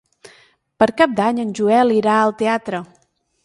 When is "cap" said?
1.03-1.13